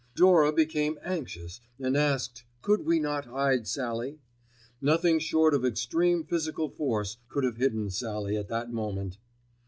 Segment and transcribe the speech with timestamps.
[0.15, 4.17] Dora became anxious and asked, could we not hide Sallie?
[4.81, 9.19] Nothing short of extreme physical force could have hidden Sallie at that moment.